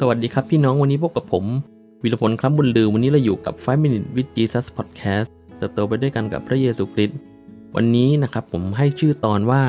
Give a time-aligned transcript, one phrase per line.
[0.00, 1.44] สวัสดีครับพี่น้องวันนี้พบกับผม
[2.02, 7.18] วิรพลครับบุญลือ วันนี้เราอยู่กับ 5 Minute with Jesus Podcast เติบโตไปด้วยกันกับพระเยซูคริสต์
[7.76, 9.62] วันนี้นะครับผมให้ชื่อตอนว่า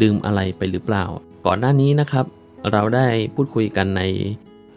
[0.00, 1.04] ลืมอะไรไปหรือเปล่า
[1.46, 2.24] ก่อนหน้านี้นะครับ
[2.72, 4.02] เราได้พูดคุยกันใน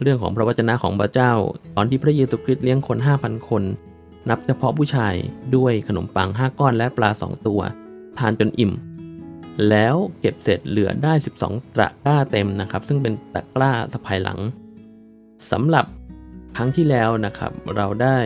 [0.02, 1.32] เรื่องของพระวจนะของพระเจ้า
[1.76, 3.64] ตอนที่พระเยซูคริสต์เลี้ยงคน 5,000 คน
[4.30, 5.14] นับเฉพาะผู้ชาย
[5.56, 7.62] ด้วยขนมปัง 5 ก้อนและปลา 2 ตัว
[8.18, 8.74] ทานจนอิ่ม
[9.70, 11.14] แล้วเก็บเสร็จเหลือได้
[11.46, 14.40] 12 ตะกร้าเต็มนะครับ ซึ่งเป็นตะกร้าสะพายหลัง
[15.52, 15.86] สำหรับ
[16.58, 18.18] ครั้งที่แล้วนะครับ เราได้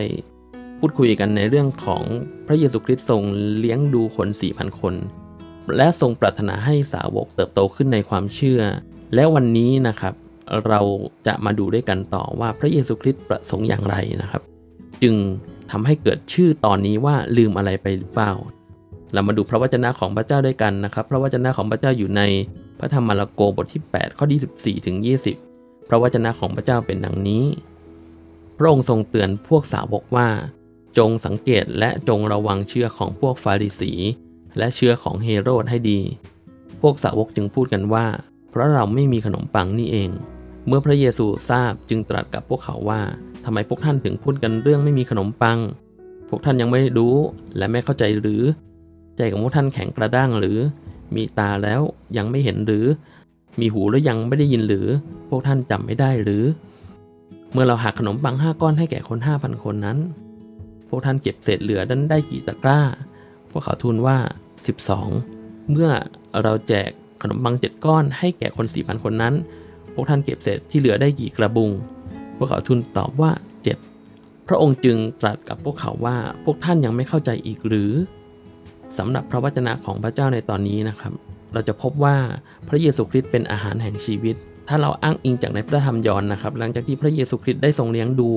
[0.78, 2.02] พูดคุยกันในเรื่องของ
[2.46, 3.22] พระเยซูคริสต์ทรง
[3.58, 4.94] เลี้ยงดูคน 4,000 คน
[5.76, 8.62] และทรงปรารถนาให้สาวกเติบโตขึ้นในความเชื่อ
[9.14, 10.14] และวันนี้นะครับ
[10.66, 10.80] เรา
[11.26, 14.42] จะมาดูด้วยกันต่อว่าพระเยซูคริสต์ประสงค์อย่างไรนะครับ
[15.02, 15.14] จึง
[15.70, 18.32] ทำให้เกิดชื่อตอนนี้ว่าลืมอะไรไปหรือเปล่า
[19.12, 22.22] เรามาดูพระวจนะของพระเจ้าด้วยกันนะครับ พระวจนะของพระเจ้าอยู่ใน
[22.78, 24.40] พระธรรมมาระโกบทที่ 8 ข้อที่
[24.82, 25.53] 14ถึง20
[25.88, 27.44] พระวจนะของพระเจ้าเป็นดังนี้
[28.56, 30.28] พระองค์ทรงเตือนพวกสาวกว่า
[30.98, 33.92] จงสังเกตและจงระวังเชื่อของพวกฟาริสี
[34.58, 36.00] และเชื่อของเฮโรดให้ดี
[36.80, 38.06] พวกสาวกจึงพูดกันว่า
[38.50, 40.10] เพราะเราไม่มีขนมปังนี่เอง
[40.66, 43.02] เมื่อพระเยซูทราบจึงตรัสกับพวกเขาว่า
[43.44, 45.58] ทำไมพวกท่านถึงพูดกันเรื่องไม่มีขนมปัง
[46.28, 47.16] พวกท่านยังไม่รู้
[47.56, 48.42] และไม่เข้าใจหรือ
[49.16, 50.58] ใจของพวกท่านแข็งกระด้างหรือ
[51.14, 51.80] มีตาแล้ว
[52.16, 52.84] ยังไม่เห็นหรือ
[53.60, 54.86] มีหูแล้วยังไม่ได้ยินหรือ
[55.28, 56.44] พวกท่านจำไม่ได้หรือ
[57.52, 59.98] เมื่อเราหักขนมปังห้าก้อนให้แก่คนห้าพันคนนั้น
[60.88, 62.80] พวกท่านเก็บเศษเหลือนั้นได้กี่ตะกร้า
[63.50, 64.16] พวกเขาทูลว่า
[64.94, 65.90] 12 เมื่อ
[66.42, 66.90] เราแจก
[67.22, 69.34] ขนมปังเจ็ดก้อนให้แก่คนสี่พันคนนั้น
[69.94, 71.70] พวกท่านเก็บเศษที่เหลือได้กี่กระบุง
[72.36, 73.32] พวกเขาทูลตอบว่า
[73.90, 77.92] 7 พระองค์จึงตรัสกับพวกเขาว่าพวกท่านยังไม่เข้าใจอีกหรือ
[78.98, 81.12] สำหรับพระวจนะของพระเจ้าในตอนนี้นะครับ
[81.52, 82.16] เราจะพบว่า
[82.68, 84.36] พระเยซูคริสต์เป็นอาหารแห่งชีวิต
[84.68, 88.30] ถ้าเราอ้างอิงจากในพระธรรมยอห์นนะครับ หลังจากที่พระเยซูคริสต์ได้ทรงเลี้ยงดู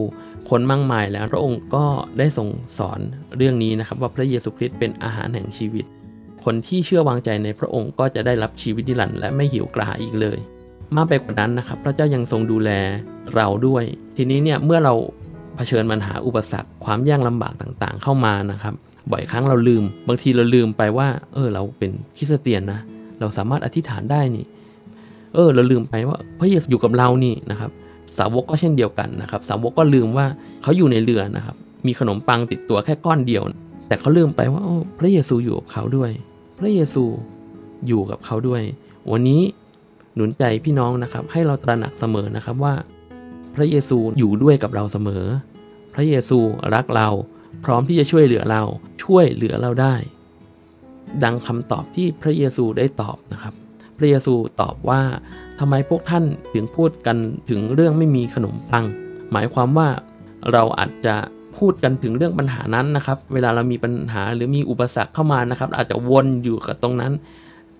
[0.49, 1.85] คนมากมายแล้วพระองค์ก็
[2.19, 2.99] ได้ทรงสอน
[3.37, 5.85] เรื่องนี้นะครับ ว่าพระเยซูคริสต์เป็นอาหารแห่งชีวิต
[6.45, 10.37] คนที่เชื่อวางใจในพระองค์ก็จะได้รับชีวิตนิรันดร์และไม่หิวกระหายอีกเลย
[10.95, 12.71] มากไปกว่านั้นนะครับ พระเจ้ายังทรงดูแล
[13.35, 13.83] เราด้วย
[14.17, 14.93] ทีนี้เนี่ยเมื่อเรา
[15.55, 18.73] เผชิญปัญหาอุปสรรคความยากลำบากต่างๆ เข้ามานะครับ
[19.11, 22.79] บ่อยครั้งเราลืม บางทีเราลืมไปว่า เออเราเป็นคริสเตียนนะ
[23.19, 24.45] เราสามารถอธิษฐานได้นี่
[25.33, 27.71] เออ เราลืมไปว่าพระเยซูอยู่กับเรานี่นะครับ
[28.17, 30.25] สาวกก็เช่นเดียวกันนะครับ สาวกก็ลืมว่า
[30.61, 31.55] เขาอยู่ในเรือนะครับ
[31.87, 33.43] มีขนมปังติดตัวแค่ก้อนเดียว
[33.87, 34.63] แต่เขาลืมไปว่า
[34.99, 36.11] พระเยซูอยู่กับเขาด้วย
[36.59, 37.03] พระเยซู
[37.87, 38.61] อยู่กับเขาด้วย
[39.11, 39.41] วันนี้
[40.15, 42.73] หนุนใจพี่น้องนะครับ ให้เราตระหนักเสมอนะครับว่า
[43.55, 45.23] พระเยซูอยู่ด้วยกับเราเสมอ
[45.93, 46.39] พระเยซู
[46.73, 47.09] รักเรา
[47.65, 48.61] พร้อมที่จะช่วยเหลือเรา
[49.03, 49.95] ช่วยเหลือเราได้
[51.23, 53.53] ดังคำตอบที่พระเยซูได้ตอบนะครับ
[53.97, 55.01] พระเยซูตอบว่า
[55.59, 56.23] ทำไมพวกท่าน
[56.53, 57.17] ถึงพูดกัน
[57.49, 58.85] ถึงเรื่องไม่มีขนมปัง
[59.31, 59.89] หมายความว่า
[60.51, 61.15] เราอาจจะ
[61.57, 67.13] พูดกันถึงเรื่องปัญหานั้นนะครับ เวลาเรามีปัญหาหรือมีอุปสรรคเข้ามานะครับ อาจจะวนอยู่กับตรงนั้น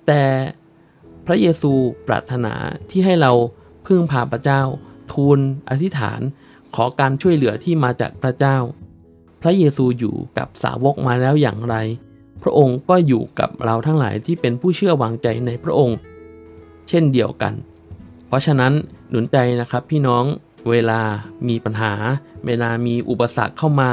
[0.08, 0.24] แต่
[1.26, 1.72] พระเยซู
[2.08, 2.54] ปรารถนา
[2.90, 3.32] ที่ให้เรา
[3.88, 4.62] พึ่งพาพระเจ้า
[5.14, 5.40] ทูล
[5.70, 6.22] อธิษฐาน
[6.76, 8.58] ขอการช่วยเหลือที่มาจากพระเจ้า
[9.42, 11.76] พระเยซูอยู่กับสาวกมาแล้วอย่างไร
[12.44, 15.98] พระองค์ก็อยู่กับเราทั้งหลายที่เป็นผู้เชื่อวางใจในพระองค์
[16.90, 17.54] เช่นเดียวกัน
[18.28, 18.74] เพราะฉะนั้น
[19.10, 20.26] หนุนใจนะครับพี่น้อง
[20.70, 21.02] เวลา
[21.48, 21.94] มีปัญหา
[22.46, 23.92] เวลามีอุปสรรคเข้ามา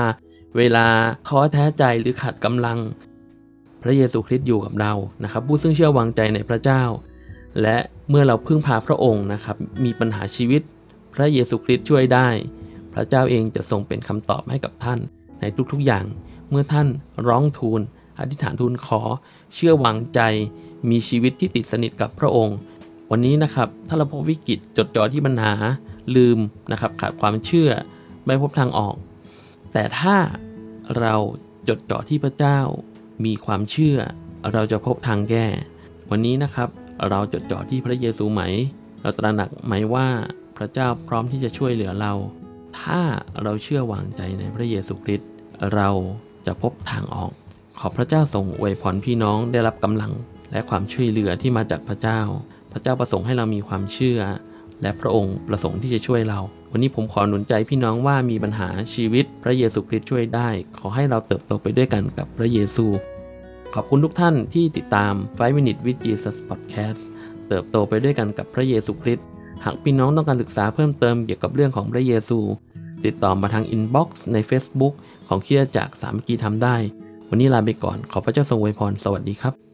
[0.57, 0.87] เวลา
[1.29, 2.79] ท้อแท้ใจหรือขาดกำลัง
[3.83, 4.93] พระเยซูคริสต์อยู่กับเรา
[5.25, 6.83] นะครับ ผู้ซึ่งเชื่อวางใจในพระเจ้า
[7.63, 7.77] และ
[8.11, 10.63] เมื่อเราพึ่งพาพระองค์นะครับมีปัญหาชีวิต
[11.15, 12.29] พระเยซูคริสต์ช่วยได้
[12.95, 14.99] พระเจ้าเองจะทรงเป็นคำตอบให้กับท่าน
[15.41, 16.05] ในทุกๆอย่าง
[16.51, 16.89] เมื่อท่าน
[17.29, 17.81] ร้องทูล
[18.19, 19.01] อธิษฐานทูลขอ
[19.55, 20.21] เชื่อวางใจ
[20.91, 22.57] มีชีวิตที่ติดสนิทกับพระองค์
[23.11, 25.53] วันนี้นะครับถ้าเราพบวิกฤตจดจ่อที่ปัญหา
[26.17, 26.39] ลืม
[26.73, 27.71] นะครับ ขาดความเชื่อ
[28.27, 28.97] ไม่พบทางออก
[29.73, 30.17] แต่ถ้า
[30.99, 31.15] เรา
[31.69, 32.59] จดจ่อที่พระเจ้า
[33.25, 33.99] มีความเชื่อ
[34.53, 35.47] เราจะพบทางแก้
[36.11, 36.69] วันนี้นะครับ
[37.11, 38.43] เราจดจ่อที่พระเยซูไหม
[39.03, 40.09] เราตระหนักไหมว่า
[40.57, 42.13] พระเจ้าพร้อมที่จะช่วยเหลือเรา
[42.81, 43.01] ถ้า
[43.43, 45.29] เราเชื่อวางใจในพระเยซูคริสต์
[45.75, 45.89] เรา
[46.47, 47.33] จะพบทางออก
[47.79, 50.13] ขอพระเจ้าทรงอวยพรพี่น้องได้รับกำลัง
[50.53, 52.21] และความช่วยเหลือที่มาจากพระเจ้า
[52.73, 54.21] พระเจ้าประสงค์ให้เรามีความเชื่อ
[54.83, 56.41] และพระองค์ประสงค์ที่จะช่วยเรา
[56.71, 60.49] วันนี้ผมขอหนุนใจพี่น้องว่ามีปัญหาชีวิตพระเยซูคริสต์ช่วยได้
[60.79, 62.87] ขอให้เราเติบโตไปด้วยกันกับพระเยซู
[63.75, 67.01] ขอบคุณทุกท่านที่ติดตาม 5 Minute with Jesus Podcast
[67.49, 69.27] เติบโตไปด้วยกันกับพระเยซูคริสต์
[69.65, 72.39] หากพี่น้องต้องการศึกษาเพิ่มเติมเกี่ยวกับเรื่องของพระเยซู
[73.05, 74.95] ติดต่อมาทาง inbox ใน Facebook
[75.29, 76.77] ของคริสตจักรสามัคคีธรรมได้
[77.35, 79.74] วันนี้ลาไปก่อน ขอพระเจ้าทรงอวยพร สวัสดีครับ